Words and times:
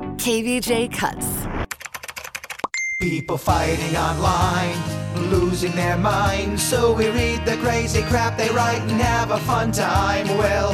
KVJ 0.00 0.92
cuts. 0.92 1.26
People 3.00 3.38
fighting 3.38 3.96
online, 3.96 4.76
losing 5.30 5.72
their 5.72 5.96
minds. 5.96 6.62
So 6.62 6.92
we 6.92 7.08
read 7.08 7.44
the 7.44 7.56
crazy 7.58 8.02
crap 8.02 8.36
they 8.36 8.48
write 8.50 8.80
and 8.82 9.00
have 9.00 9.30
a 9.30 9.38
fun 9.38 9.72
time. 9.72 10.26
Well, 10.28 10.72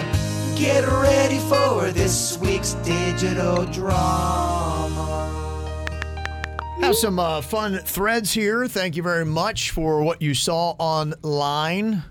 get 0.57 0.87
ready 0.87 1.39
for 1.39 1.91
this 1.91 2.39
week's 2.39 2.75
digital 2.85 3.65
drama. 3.67 4.97
Have 6.81 6.97
some 6.97 7.19
uh, 7.19 7.41
fun 7.41 7.79
threads 7.79 8.33
here. 8.33 8.69
Thank 8.69 8.97
you 8.97 9.03
very 9.03 9.25
much 9.25 9.71
for 9.71 10.03
what 10.03 10.23
you 10.23 10.35
saw 10.35 10.77
online. 10.79 12.03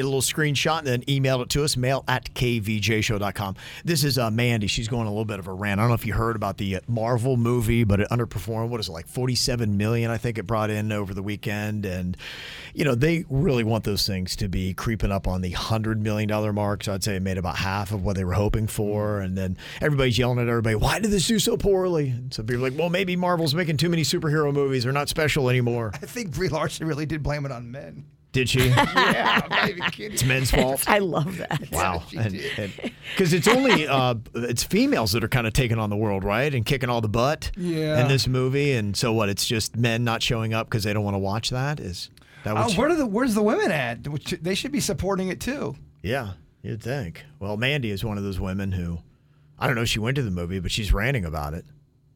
Did 0.00 0.06
a 0.06 0.08
little 0.08 0.22
screenshot 0.22 0.78
and 0.78 0.86
then 0.86 1.02
emailed 1.02 1.42
it 1.42 1.50
to 1.50 1.62
us, 1.62 1.76
mail 1.76 2.04
at 2.08 2.32
kvjshow.com. 2.32 3.56
This 3.84 4.02
is 4.02 4.16
uh, 4.16 4.30
Mandy. 4.30 4.66
She's 4.66 4.88
going 4.88 5.06
a 5.06 5.10
little 5.10 5.26
bit 5.26 5.38
of 5.38 5.46
a 5.46 5.52
rant. 5.52 5.78
I 5.78 5.82
don't 5.82 5.90
know 5.90 5.94
if 5.94 6.06
you 6.06 6.14
heard 6.14 6.36
about 6.36 6.56
the 6.56 6.76
uh, 6.76 6.80
Marvel 6.88 7.36
movie, 7.36 7.84
but 7.84 8.00
it 8.00 8.08
underperformed. 8.08 8.70
What 8.70 8.80
is 8.80 8.88
it, 8.88 8.92
like 8.92 9.06
47 9.06 9.76
million, 9.76 10.10
I 10.10 10.16
think 10.16 10.38
it 10.38 10.46
brought 10.46 10.70
in 10.70 10.90
over 10.90 11.12
the 11.12 11.22
weekend. 11.22 11.84
And, 11.84 12.16
you 12.72 12.82
know, 12.82 12.94
they 12.94 13.26
really 13.28 13.62
want 13.62 13.84
those 13.84 14.06
things 14.06 14.36
to 14.36 14.48
be 14.48 14.72
creeping 14.72 15.12
up 15.12 15.28
on 15.28 15.42
the 15.42 15.52
$100 15.52 15.98
million 15.98 16.54
mark. 16.54 16.84
So 16.84 16.94
I'd 16.94 17.04
say 17.04 17.16
it 17.16 17.20
made 17.20 17.36
about 17.36 17.56
half 17.56 17.92
of 17.92 18.02
what 18.02 18.16
they 18.16 18.24
were 18.24 18.32
hoping 18.32 18.68
for. 18.68 19.20
And 19.20 19.36
then 19.36 19.58
everybody's 19.82 20.16
yelling 20.16 20.38
at 20.38 20.48
everybody, 20.48 20.76
why 20.76 20.98
did 20.98 21.10
this 21.10 21.26
do 21.26 21.38
so 21.38 21.58
poorly? 21.58 22.08
And 22.08 22.32
so 22.32 22.42
people 22.42 22.64
are 22.64 22.70
like, 22.70 22.78
well, 22.78 22.88
maybe 22.88 23.16
Marvel's 23.16 23.54
making 23.54 23.76
too 23.76 23.90
many 23.90 24.00
superhero 24.00 24.50
movies. 24.50 24.84
They're 24.84 24.94
not 24.94 25.10
special 25.10 25.50
anymore. 25.50 25.90
I 25.92 26.06
think 26.06 26.32
Brie 26.32 26.48
Larson 26.48 26.86
really 26.86 27.04
did 27.04 27.22
blame 27.22 27.44
it 27.44 27.52
on 27.52 27.70
men. 27.70 28.06
Did 28.32 28.48
she? 28.48 28.68
yeah, 28.68 29.40
I'm 29.44 29.48
not 29.50 29.68
even 29.70 29.82
kidding. 29.90 30.12
It's 30.12 30.24
men's 30.24 30.50
fault. 30.52 30.84
I 30.88 30.98
love 31.00 31.38
that. 31.38 31.68
Wow, 31.72 32.02
she 32.08 32.16
and 32.16 32.32
did. 32.32 32.92
because 33.16 33.32
it's 33.32 33.48
only 33.48 33.88
uh, 33.88 34.14
it's 34.34 34.62
females 34.62 35.12
that 35.12 35.24
are 35.24 35.28
kind 35.28 35.46
of 35.48 35.52
taking 35.52 35.78
on 35.78 35.90
the 35.90 35.96
world, 35.96 36.22
right, 36.22 36.54
and 36.54 36.64
kicking 36.64 36.88
all 36.88 37.00
the 37.00 37.08
butt 37.08 37.50
Yeah. 37.56 38.00
in 38.00 38.08
this 38.08 38.28
movie. 38.28 38.72
And 38.72 38.96
so 38.96 39.12
what? 39.12 39.28
It's 39.28 39.46
just 39.46 39.76
men 39.76 40.04
not 40.04 40.22
showing 40.22 40.54
up 40.54 40.68
because 40.68 40.84
they 40.84 40.92
don't 40.92 41.02
want 41.04 41.14
to 41.14 41.18
watch 41.18 41.50
that. 41.50 41.80
Is 41.80 42.08
that 42.44 42.54
what? 42.54 42.66
Oh, 42.66 42.68
you- 42.68 42.78
where 42.78 42.90
are 42.90 42.94
the 42.94 43.06
where's 43.06 43.34
the 43.34 43.42
women 43.42 43.72
at? 43.72 44.06
They 44.42 44.54
should 44.54 44.72
be 44.72 44.80
supporting 44.80 45.28
it 45.28 45.40
too. 45.40 45.74
yeah, 46.02 46.34
you'd 46.62 46.82
think. 46.82 47.24
Well, 47.40 47.56
Mandy 47.56 47.90
is 47.90 48.04
one 48.04 48.16
of 48.16 48.22
those 48.22 48.38
women 48.38 48.70
who, 48.72 48.98
I 49.58 49.66
don't 49.66 49.74
know, 49.74 49.84
she 49.84 49.98
went 49.98 50.14
to 50.16 50.22
the 50.22 50.30
movie, 50.30 50.60
but 50.60 50.70
she's 50.70 50.92
ranting 50.92 51.24
about 51.24 51.52
it. 51.54 51.64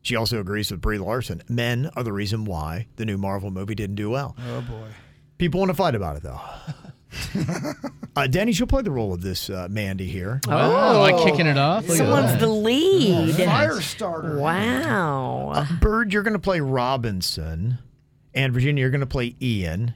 She 0.02 0.14
also 0.14 0.38
agrees 0.38 0.70
with 0.70 0.80
Brie 0.80 0.98
Larson. 0.98 1.42
Men 1.48 1.90
are 1.96 2.02
the 2.04 2.12
reason 2.12 2.44
why 2.44 2.86
the 2.96 3.04
new 3.06 3.16
Marvel 3.18 3.50
movie 3.50 3.74
didn't 3.74 3.96
do 3.96 4.10
well. 4.10 4.36
Oh 4.48 4.60
boy. 4.60 4.88
People 5.38 5.60
want 5.60 5.70
to 5.70 5.74
fight 5.74 5.94
about 5.94 6.16
it 6.16 6.22
though. 6.22 6.40
uh, 8.16 8.26
Danny, 8.26 8.52
she'll 8.52 8.66
play 8.66 8.82
the 8.82 8.90
role 8.90 9.12
of 9.12 9.20
this 9.20 9.50
uh, 9.50 9.68
Mandy 9.70 10.06
here. 10.06 10.40
Oh, 10.48 10.98
like 11.00 11.16
kicking 11.24 11.46
it 11.46 11.58
off. 11.58 11.82
Look 11.88 11.92
at 11.92 11.98
Someone's 11.98 12.32
that. 12.32 12.40
the 12.40 12.48
lead. 12.48 13.34
Fire 13.36 13.80
starter. 13.80 14.38
Wow. 14.38 15.66
Bird, 15.80 16.12
you're 16.12 16.22
going 16.22 16.32
to 16.34 16.38
play 16.40 16.60
Robinson, 16.60 17.78
and 18.34 18.52
Virginia, 18.52 18.80
you're 18.82 18.90
going 18.90 19.00
to 19.00 19.06
play 19.06 19.34
Ian. 19.40 19.94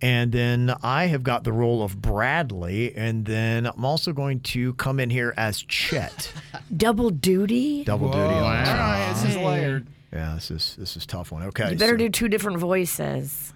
And 0.00 0.30
then 0.30 0.72
I 0.82 1.06
have 1.06 1.24
got 1.24 1.42
the 1.42 1.52
role 1.52 1.82
of 1.82 2.00
Bradley, 2.00 2.94
and 2.94 3.24
then 3.24 3.66
I'm 3.66 3.84
also 3.84 4.12
going 4.12 4.40
to 4.40 4.74
come 4.74 5.00
in 5.00 5.10
here 5.10 5.34
as 5.36 5.60
Chet. 5.62 6.32
Double 6.76 7.10
duty? 7.10 7.82
Double 7.82 8.06
duty. 8.08 8.20
All 8.22 8.44
on 8.44 8.58
this 8.60 8.68
right, 8.68 9.12
this 9.14 9.24
is 9.30 9.36
layered. 9.36 9.86
Yeah, 10.12 10.34
this 10.36 10.50
is 10.52 10.76
this 10.78 10.96
is 10.96 11.02
a 11.04 11.06
tough 11.06 11.32
one. 11.32 11.42
Okay, 11.44 11.72
You 11.72 11.76
better 11.76 11.94
so- 11.94 11.96
do 11.98 12.08
two 12.10 12.28
different 12.28 12.58
voices. 12.58 13.52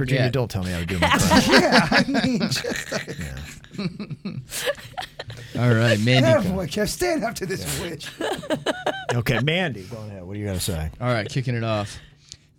Virginia. 0.00 0.24
Yeah. 0.24 0.30
Don't 0.30 0.50
tell 0.50 0.64
me 0.64 0.70
how 0.72 0.80
to 0.80 0.86
do 0.86 0.98
my 0.98 1.08
craft. 1.18 1.48
Yeah, 1.48 1.88
I 1.90 2.04
mean, 2.26 2.40
just 2.40 2.92
All 5.58 5.74
right, 5.74 5.98
Mandy. 6.00 6.28
yeah, 6.28 6.42
go. 6.42 6.52
boy, 6.52 6.66
Kev, 6.66 6.88
stand 6.88 7.24
up 7.24 7.34
to 7.36 7.46
this 7.46 7.80
witch. 7.80 8.08
okay, 9.14 9.40
Mandy, 9.40 9.82
go 9.84 9.98
ahead. 9.98 10.22
What 10.24 10.36
are 10.36 10.38
you 10.38 10.46
gonna 10.46 10.60
say? 10.60 10.90
All 11.00 11.08
right, 11.12 11.28
kicking 11.28 11.54
it 11.54 11.64
off. 11.64 11.98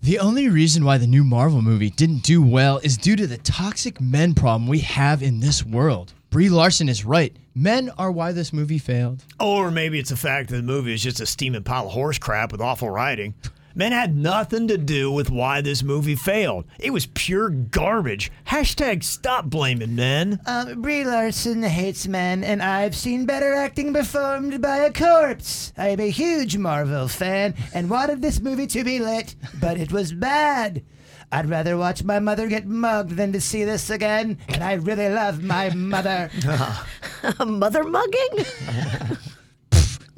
The 0.03 0.19
only 0.19 0.49
reason 0.49 0.83
why 0.83 0.97
the 0.97 1.05
new 1.07 1.23
Marvel 1.23 1.61
movie 1.61 1.89
didn't 1.91 2.23
do 2.23 2.41
well 2.41 2.79
is 2.79 2.97
due 2.97 3.15
to 3.15 3.27
the 3.27 3.37
toxic 3.37 4.01
men 4.01 4.33
problem 4.33 4.67
we 4.67 4.79
have 4.79 5.21
in 5.21 5.39
this 5.39 5.63
world. 5.65 6.13
Brie 6.31 6.49
Larson 6.49 6.89
is 6.89 7.05
right. 7.05 7.35
Men 7.53 7.91
are 7.97 8.11
why 8.11 8.31
this 8.31 8.51
movie 8.53 8.79
failed. 8.79 9.23
Or 9.39 9.69
maybe 9.69 9.99
it's 9.99 10.09
the 10.09 10.15
fact 10.17 10.49
that 10.49 10.55
the 10.55 10.63
movie 10.63 10.93
is 10.93 11.03
just 11.03 11.19
a 11.19 11.25
steaming 11.25 11.63
pile 11.63 11.85
of 11.87 11.91
horse 11.91 12.17
crap 12.17 12.51
with 12.51 12.61
awful 12.61 12.89
writing. 12.89 13.33
Men 13.73 13.91
had 13.91 14.15
nothing 14.15 14.67
to 14.67 14.77
do 14.77 15.11
with 15.11 15.29
why 15.29 15.61
this 15.61 15.83
movie 15.83 16.15
failed. 16.15 16.65
It 16.79 16.91
was 16.91 17.05
pure 17.05 17.49
garbage. 17.49 18.31
Hashtag 18.47 19.03
stop 19.03 19.45
blaming 19.45 19.95
men. 19.95 20.39
Um, 20.45 20.81
Brie 20.81 21.03
Larson 21.05 21.63
hates 21.63 22.07
men, 22.07 22.43
and 22.43 22.61
I've 22.61 22.95
seen 22.95 23.25
better 23.25 23.53
acting 23.53 23.93
performed 23.93 24.61
by 24.61 24.77
a 24.77 24.91
corpse. 24.91 25.71
I'm 25.77 25.99
a 25.99 26.09
huge 26.09 26.57
Marvel 26.57 27.07
fan 27.07 27.55
and 27.73 27.89
wanted 27.89 28.21
this 28.21 28.39
movie 28.39 28.67
to 28.67 28.83
be 28.83 28.99
lit, 28.99 29.35
but 29.59 29.77
it 29.77 29.91
was 29.91 30.11
bad. 30.13 30.83
I'd 31.31 31.49
rather 31.49 31.77
watch 31.77 32.03
my 32.03 32.19
mother 32.19 32.47
get 32.47 32.67
mugged 32.67 33.11
than 33.11 33.31
to 33.31 33.39
see 33.39 33.63
this 33.63 33.89
again, 33.89 34.37
and 34.49 34.61
I 34.61 34.73
really 34.73 35.07
love 35.07 35.41
my 35.41 35.69
mother. 35.69 36.29
Mother 37.45 37.83
mugging? 37.85 38.45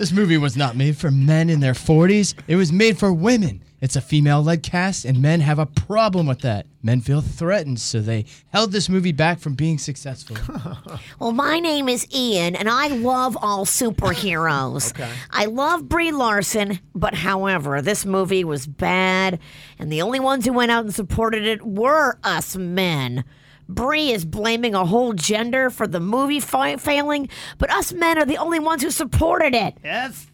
This 0.04 0.12
movie 0.12 0.38
was 0.38 0.58
not 0.58 0.76
made 0.76 0.98
for 0.98 1.10
men 1.12 1.50
in 1.50 1.62
their 1.62 1.72
40s. 1.72 2.36
It 2.46 2.58
was 2.58 2.74
made 2.74 2.98
for 3.00 3.14
women. 3.14 3.64
It's 3.80 3.96
a 3.96 4.02
female 4.02 4.44
led 4.44 4.62
cast, 4.62 5.06
and 5.06 5.22
men 5.22 5.40
have 5.40 5.60
a 5.60 5.66
problem 5.66 6.28
with 6.28 6.42
that. 6.42 6.66
Men 6.82 7.00
feel 7.00 7.22
threatened, 7.22 7.80
so 7.80 8.02
they 8.02 8.26
held 8.50 8.74
this 8.74 8.90
movie 8.90 9.14
back 9.14 9.40
from 9.40 9.54
being 9.54 9.78
successful. 9.78 10.36
Well, 11.20 11.32
my 11.32 11.62
name 11.62 11.88
is 11.88 12.06
Ian, 12.14 12.54
and 12.58 12.70
I 12.70 12.88
love 12.88 13.38
all 13.42 13.66
superheroes. 13.66 14.92
okay. 14.92 15.10
I 15.32 15.46
love 15.46 15.88
Brie 15.88 16.12
Larson, 16.12 16.80
but 16.94 17.14
however, 17.14 17.82
this 17.82 18.06
movie 18.06 18.44
was 18.44 18.68
bad, 18.68 19.40
and 19.80 19.90
the 19.90 20.02
only 20.02 20.20
ones 20.20 20.44
who 20.44 20.52
went 20.52 20.72
out 20.72 20.84
and 20.84 20.94
supported 20.94 21.48
it 21.48 21.66
were 21.66 22.20
us 22.26 22.58
men. 22.58 23.24
Brie 23.70 24.12
is 24.12 24.26
blaming 24.26 24.76
a 24.76 24.86
whole 24.86 25.14
gender 25.14 25.70
for 25.70 25.88
the 25.88 26.00
movie 26.00 26.40
failing, 26.40 27.30
but 27.58 27.72
us 27.72 27.94
men 27.94 28.18
are 28.18 28.26
the 28.26 28.38
only 28.38 28.60
ones 28.60 28.84
who 28.84 28.92
supported 28.92 29.56
it. 29.56 29.76
yes, 29.84 30.28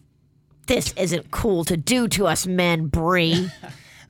This 0.66 0.92
isn't 0.96 1.30
cool 1.30 1.64
to 1.64 1.76
do 1.76 2.08
to 2.08 2.26
us 2.26 2.46
men, 2.46 2.86
Brie. 2.86 3.50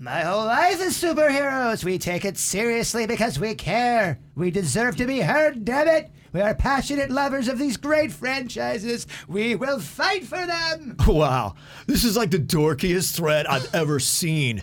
my 0.03 0.22
whole 0.22 0.47
life 0.47 0.81
is 0.81 0.97
superheroes. 1.00 1.84
We 1.84 1.99
take 1.99 2.25
it 2.25 2.38
seriously 2.38 3.06
because 3.06 3.38
we 3.38 3.55
care. 3.55 4.19
We 4.34 4.50
deserve 4.50 4.97
to 4.97 5.06
be 5.06 5.21
heard, 5.21 5.62
damn 5.66 5.88
it. 5.88 6.11
We 6.33 6.41
are 6.41 6.55
passionate 6.55 7.11
lovers 7.11 7.49
of 7.49 7.59
these 7.59 7.77
great 7.77 8.10
franchises. 8.10 9.06
We 9.28 9.56
will 9.56 9.78
fight 9.78 10.25
for 10.25 10.47
them. 10.47 10.97
Wow, 11.06 11.56
this 11.87 12.05
is 12.05 12.16
like 12.16 12.31
the 12.31 12.39
dorkiest 12.39 13.15
thread 13.15 13.47
I've 13.47 13.75
ever 13.75 14.00
seen. 14.00 14.62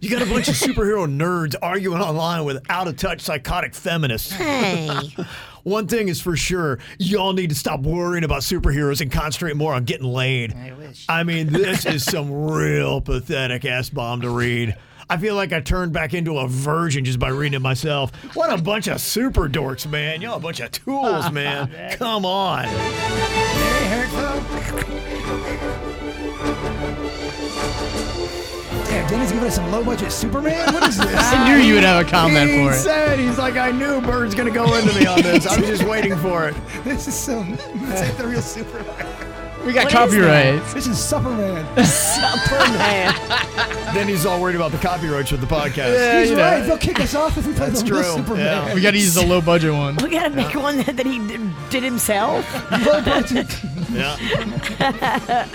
You 0.00 0.08
got 0.10 0.22
a 0.22 0.26
bunch 0.26 0.48
of 0.48 0.54
superhero 0.54 1.06
nerds 1.10 1.56
arguing 1.60 2.00
online 2.00 2.44
with 2.44 2.64
out 2.70 2.86
of 2.86 2.96
touch 2.96 3.22
psychotic 3.22 3.74
feminists. 3.74 4.30
hey. 4.32 5.14
One 5.66 5.88
thing 5.88 6.06
is 6.06 6.20
for 6.20 6.36
sure, 6.36 6.78
y'all 6.96 7.32
need 7.32 7.48
to 7.48 7.56
stop 7.56 7.80
worrying 7.80 8.22
about 8.22 8.42
superheroes 8.42 9.00
and 9.00 9.10
concentrate 9.10 9.56
more 9.56 9.74
on 9.74 9.82
getting 9.82 10.06
laid. 10.06 10.54
I 10.54 10.72
wish. 10.74 11.04
I 11.08 11.24
mean, 11.24 11.48
this 11.48 11.84
is 11.84 12.04
some 12.04 12.30
real 12.52 13.00
pathetic 13.00 13.64
ass 13.64 13.90
bomb 13.90 14.20
to 14.20 14.30
read. 14.30 14.76
I 15.10 15.16
feel 15.16 15.34
like 15.34 15.52
I 15.52 15.58
turned 15.58 15.92
back 15.92 16.14
into 16.14 16.38
a 16.38 16.46
virgin 16.46 17.04
just 17.04 17.18
by 17.18 17.30
reading 17.30 17.56
it 17.56 17.62
myself. 17.62 18.12
What 18.36 18.56
a 18.56 18.62
bunch 18.62 18.86
of 18.86 19.00
super 19.00 19.48
dorks, 19.48 19.90
man. 19.90 20.22
Y'all 20.22 20.36
a 20.36 20.40
bunch 20.40 20.60
of 20.60 20.70
tools, 20.70 21.32
man. 21.32 21.68
Come 21.98 22.24
on. 22.24 22.66
Very 22.68 23.86
hurtful. 23.86 25.66
Damn, 28.84 29.08
Dennis 29.10 29.32
giving 29.32 29.48
us 29.48 29.56
some 29.56 29.72
low 29.72 29.84
budget 29.84 30.12
Superman? 30.12 30.72
What 30.72 30.84
is 30.84 30.96
this? 30.96 31.25
I 31.76 31.80
knew 31.80 31.86
you 31.86 31.96
would 31.96 32.04
have 32.04 32.06
a 32.06 32.10
comment 32.10 32.50
he 32.50 32.56
for 32.64 32.72
it. 32.72 32.76
said, 32.76 33.18
he's 33.18 33.38
like, 33.38 33.56
I 33.56 33.70
knew 33.70 34.00
Bird's 34.00 34.34
going 34.34 34.48
to 34.48 34.54
go 34.54 34.74
into 34.76 34.94
me 34.98 35.06
on 35.06 35.20
this. 35.22 35.46
I 35.46 35.58
was 35.60 35.68
just 35.68 35.84
waiting 35.84 36.16
for 36.16 36.48
it. 36.48 36.54
this 36.84 37.06
is 37.08 37.14
so. 37.14 37.42
This 37.42 38.02
ain't 38.02 38.18
the 38.18 38.26
real 38.26 38.42
Superman. 38.42 39.06
We 39.66 39.72
got 39.72 39.84
What 39.92 39.92
is 39.92 40.14
copyrights. 40.14 40.74
This 40.74 40.86
is 40.86 40.98
Superman. 41.02 41.64
Superman. 41.84 43.14
Then 43.96 44.08
he's 44.08 44.26
all 44.26 44.40
worried 44.42 44.56
about 44.56 44.72
the 44.72 44.78
copyrights 44.78 45.32
of 45.32 45.40
the 45.40 45.46
podcast. 45.46 45.94
Yeah, 45.94 46.20
He's 46.20 46.30
you 46.30 46.36
know. 46.36 46.42
right. 46.42 46.60
They'll 46.60 46.76
kick 46.76 47.00
us 47.00 47.14
off 47.14 47.38
if 47.38 47.46
we 47.46 47.54
play 47.54 47.70
That's 47.70 47.82
the 47.82 47.92
real 47.92 48.02
true, 48.02 48.12
Superman. 48.16 48.38
yeah. 48.66 48.74
We 48.74 48.82
got 48.82 48.90
to 48.90 48.98
use 48.98 49.14
the 49.14 49.24
low 49.24 49.40
budget 49.40 49.72
one. 49.72 49.96
We 49.96 50.10
gotta 50.10 50.28
make 50.30 50.54
one 50.54 50.76
that, 50.78 50.96
that 50.98 51.06
he 51.06 51.18
d- 51.26 51.38
did 51.70 51.82
himself. 51.82 52.44
Low 52.84 53.00
budget. 53.02 53.46
Yeah. 53.90 55.46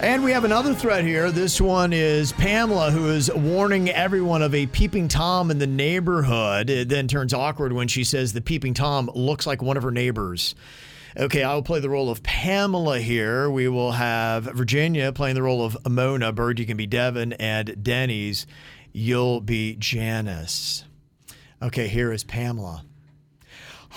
And 0.00 0.24
we 0.24 0.32
have 0.32 0.44
another 0.44 0.74
threat 0.74 1.04
here. 1.04 1.30
This 1.30 1.60
one 1.60 1.92
is 1.92 2.32
Pamela, 2.32 2.90
who 2.90 3.08
is 3.10 3.32
warning 3.32 3.88
everyone 3.88 4.42
of 4.42 4.54
a 4.54 4.66
peeping 4.66 5.08
Tom 5.08 5.50
in 5.50 5.58
the 5.58 5.66
neighborhood. 5.66 6.68
It 6.68 6.88
then 6.88 7.08
turns 7.08 7.32
awkward 7.32 7.72
when 7.72 7.88
she 7.88 8.04
says 8.04 8.32
the 8.32 8.40
peeping 8.40 8.74
Tom 8.74 9.10
looks 9.14 9.46
like 9.46 9.62
one 9.62 9.76
of 9.76 9.82
her 9.82 9.90
neighbors. 9.90 10.54
Okay, 11.16 11.42
I 11.44 11.54
will 11.54 11.62
play 11.62 11.80
the 11.80 11.88
role 11.88 12.10
of 12.10 12.22
Pamela 12.22 12.98
here. 12.98 13.48
We 13.48 13.68
will 13.68 13.92
have 13.92 14.44
Virginia 14.44 15.12
playing 15.12 15.36
the 15.36 15.42
role 15.42 15.64
of 15.64 15.76
Mona. 15.88 16.32
Bird, 16.32 16.58
you 16.58 16.66
can 16.66 16.76
be 16.76 16.86
Devin. 16.86 17.32
And 17.34 17.82
Denny's, 17.82 18.46
you'll 18.92 19.40
be 19.40 19.76
Janice. 19.76 20.84
Okay, 21.62 21.86
here 21.86 22.12
is 22.12 22.24
Pamela. 22.24 22.84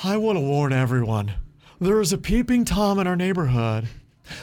I 0.03 0.17
want 0.17 0.37
to 0.37 0.41
warn 0.41 0.71
everyone. 0.73 1.33
There 1.81 1.99
is 1.99 2.13
a 2.13 2.17
peeping 2.17 2.65
Tom 2.65 2.99
in 2.99 3.07
our 3.07 3.15
neighborhood. 3.15 3.87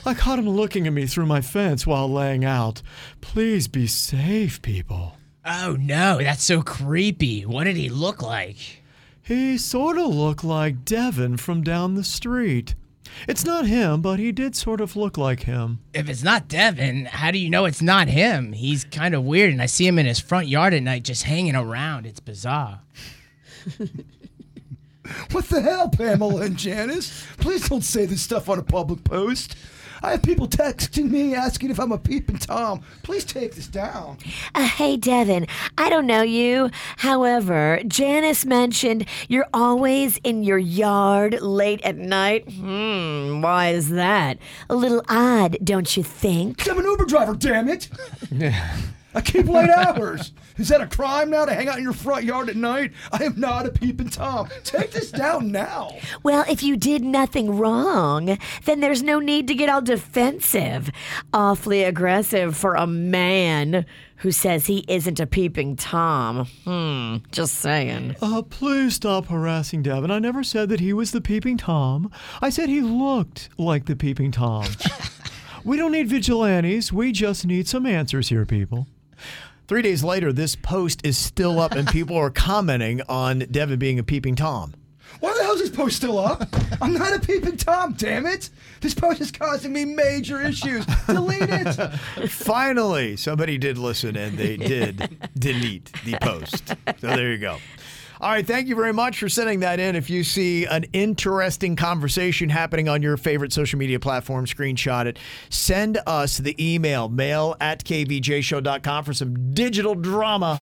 I 0.06 0.14
caught 0.14 0.38
him 0.38 0.48
looking 0.48 0.86
at 0.86 0.92
me 0.92 1.06
through 1.06 1.26
my 1.26 1.40
fence 1.40 1.86
while 1.86 2.08
laying 2.10 2.44
out. 2.44 2.82
Please 3.20 3.68
be 3.68 3.86
safe, 3.86 4.60
people. 4.62 5.16
Oh 5.44 5.76
no, 5.78 6.18
that's 6.18 6.42
so 6.42 6.62
creepy. 6.62 7.42
What 7.42 7.64
did 7.64 7.76
he 7.76 7.88
look 7.88 8.22
like? 8.22 8.82
He 9.22 9.58
sort 9.58 9.98
of 9.98 10.08
looked 10.08 10.44
like 10.44 10.84
Devin 10.84 11.38
from 11.38 11.62
down 11.62 11.94
the 11.94 12.04
street. 12.04 12.74
It's 13.28 13.44
not 13.44 13.66
him, 13.66 14.00
but 14.00 14.18
he 14.18 14.32
did 14.32 14.56
sort 14.56 14.80
of 14.80 14.96
look 14.96 15.16
like 15.16 15.44
him. 15.44 15.80
If 15.92 16.08
it's 16.08 16.22
not 16.22 16.48
Devin, 16.48 17.06
how 17.06 17.30
do 17.30 17.38
you 17.38 17.48
know 17.48 17.64
it's 17.64 17.82
not 17.82 18.08
him? 18.08 18.52
He's 18.52 18.84
kind 18.84 19.14
of 19.14 19.24
weird, 19.24 19.52
and 19.52 19.62
I 19.62 19.66
see 19.66 19.86
him 19.86 19.98
in 19.98 20.06
his 20.06 20.20
front 20.20 20.48
yard 20.48 20.74
at 20.74 20.82
night 20.82 21.04
just 21.04 21.22
hanging 21.22 21.54
around. 21.54 22.06
It's 22.06 22.20
bizarre. 22.20 22.80
What 25.32 25.46
the 25.46 25.60
hell, 25.60 25.88
Pamela 25.88 26.42
and 26.42 26.56
Janice? 26.56 27.26
Please 27.38 27.68
don't 27.68 27.84
say 27.84 28.06
this 28.06 28.22
stuff 28.22 28.48
on 28.48 28.58
a 28.58 28.62
public 28.62 29.04
post. 29.04 29.56
I 30.02 30.10
have 30.10 30.22
people 30.22 30.46
texting 30.46 31.10
me 31.10 31.34
asking 31.34 31.70
if 31.70 31.80
I'm 31.80 31.90
a 31.90 31.96
peeping 31.96 32.36
Tom. 32.36 32.82
Please 33.02 33.24
take 33.24 33.54
this 33.54 33.66
down. 33.66 34.18
Uh, 34.54 34.66
hey, 34.66 34.98
Devin, 34.98 35.46
I 35.78 35.88
don't 35.88 36.06
know 36.06 36.20
you. 36.20 36.70
However, 36.98 37.80
Janice 37.86 38.44
mentioned 38.44 39.06
you're 39.28 39.46
always 39.54 40.18
in 40.18 40.42
your 40.42 40.58
yard 40.58 41.40
late 41.40 41.80
at 41.84 41.96
night. 41.96 42.50
Hmm, 42.52 43.40
why 43.40 43.70
is 43.70 43.88
that? 43.90 44.36
A 44.68 44.74
little 44.74 45.02
odd, 45.08 45.56
don't 45.64 45.96
you 45.96 46.02
think? 46.02 46.68
I'm 46.68 46.78
an 46.78 46.84
Uber 46.84 47.06
driver, 47.06 47.34
damn 47.34 47.68
it. 47.68 47.88
I 49.14 49.20
keep 49.20 49.46
late 49.46 49.70
hours. 49.70 50.32
Is 50.56 50.68
that 50.68 50.80
a 50.80 50.86
crime 50.86 51.30
now 51.30 51.44
to 51.44 51.54
hang 51.54 51.68
out 51.68 51.78
in 51.78 51.84
your 51.84 51.92
front 51.92 52.24
yard 52.24 52.48
at 52.48 52.56
night? 52.56 52.92
I 53.12 53.24
am 53.24 53.38
not 53.38 53.66
a 53.66 53.70
peeping 53.70 54.08
Tom. 54.08 54.48
Take 54.64 54.90
this 54.90 55.10
down 55.10 55.52
now. 55.52 55.96
Well, 56.22 56.44
if 56.48 56.62
you 56.62 56.76
did 56.76 57.02
nothing 57.02 57.56
wrong, 57.56 58.38
then 58.64 58.80
there's 58.80 59.02
no 59.02 59.20
need 59.20 59.46
to 59.48 59.54
get 59.54 59.68
all 59.68 59.82
defensive. 59.82 60.90
Awfully 61.32 61.84
aggressive 61.84 62.56
for 62.56 62.74
a 62.74 62.86
man 62.86 63.86
who 64.16 64.32
says 64.32 64.66
he 64.66 64.84
isn't 64.88 65.20
a 65.20 65.26
peeping 65.26 65.76
Tom. 65.76 66.46
Hmm, 66.64 67.16
just 67.30 67.56
saying. 67.56 68.16
Uh, 68.22 68.42
please 68.42 68.94
stop 68.94 69.26
harassing 69.26 69.82
Devin. 69.82 70.10
I 70.10 70.18
never 70.18 70.42
said 70.42 70.68
that 70.70 70.80
he 70.80 70.92
was 70.92 71.12
the 71.12 71.20
peeping 71.20 71.58
Tom. 71.58 72.10
I 72.40 72.50
said 72.50 72.68
he 72.68 72.80
looked 72.80 73.50
like 73.58 73.86
the 73.86 73.96
peeping 73.96 74.32
Tom. 74.32 74.66
we 75.64 75.76
don't 75.76 75.92
need 75.92 76.08
vigilantes. 76.08 76.92
We 76.92 77.12
just 77.12 77.46
need 77.46 77.68
some 77.68 77.86
answers 77.86 78.28
here, 78.28 78.46
people. 78.46 78.86
Three 79.66 79.82
days 79.82 80.04
later, 80.04 80.32
this 80.32 80.56
post 80.56 81.00
is 81.04 81.16
still 81.16 81.58
up 81.58 81.72
and 81.72 81.88
people 81.88 82.16
are 82.16 82.30
commenting 82.30 83.00
on 83.08 83.40
Devin 83.50 83.78
being 83.78 83.98
a 83.98 84.02
peeping 84.02 84.34
Tom. 84.34 84.74
Why 85.20 85.32
the 85.32 85.42
hell 85.42 85.54
is 85.54 85.60
this 85.60 85.70
post 85.70 85.96
still 85.96 86.18
up? 86.18 86.46
I'm 86.82 86.92
not 86.92 87.14
a 87.14 87.20
peeping 87.20 87.56
Tom, 87.56 87.94
damn 87.94 88.26
it. 88.26 88.50
This 88.80 88.94
post 88.94 89.20
is 89.20 89.30
causing 89.30 89.72
me 89.72 89.84
major 89.84 90.40
issues. 90.40 90.84
Delete 91.06 91.48
it. 91.48 92.28
Finally, 92.28 93.16
somebody 93.16 93.56
did 93.56 93.78
listen 93.78 94.16
and 94.16 94.36
they 94.36 94.56
did 94.56 95.28
delete 95.38 95.92
the 96.04 96.18
post. 96.20 96.68
So 96.98 97.06
there 97.06 97.32
you 97.32 97.38
go. 97.38 97.58
All 98.20 98.30
right, 98.30 98.46
thank 98.46 98.68
you 98.68 98.76
very 98.76 98.92
much 98.92 99.18
for 99.18 99.28
sending 99.28 99.60
that 99.60 99.80
in. 99.80 99.96
If 99.96 100.08
you 100.08 100.22
see 100.22 100.66
an 100.66 100.84
interesting 100.92 101.74
conversation 101.74 102.48
happening 102.48 102.88
on 102.88 103.02
your 103.02 103.16
favorite 103.16 103.52
social 103.52 103.76
media 103.78 103.98
platform, 103.98 104.46
screenshot 104.46 105.06
it. 105.06 105.18
Send 105.50 105.98
us 106.06 106.38
the 106.38 106.54
email, 106.64 107.08
mail 107.08 107.56
at 107.60 107.82
kvjshow.com 107.82 109.04
for 109.04 109.12
some 109.12 109.52
digital 109.52 109.96
drama. 109.96 110.46